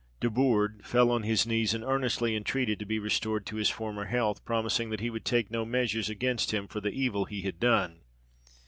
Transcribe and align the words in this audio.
Desbourdes 0.19 0.81
fell 0.83 1.11
on 1.11 1.21
his 1.21 1.45
knees 1.45 1.75
and 1.75 1.83
earnestly 1.83 2.35
entreated 2.35 2.79
to 2.79 2.87
be 2.87 2.97
restored 2.97 3.45
to 3.45 3.57
his 3.57 3.69
former 3.69 4.05
health, 4.05 4.43
promising 4.43 4.89
that 4.89 4.99
he 4.99 5.11
would 5.11 5.25
take 5.25 5.51
no 5.51 5.63
measures 5.63 6.09
against 6.09 6.49
him 6.51 6.67
for 6.67 6.81
the 6.81 6.89
evil 6.89 7.25
he 7.25 7.43
had 7.43 7.59
done. 7.59 7.99